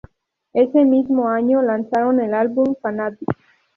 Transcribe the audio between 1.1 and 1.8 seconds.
año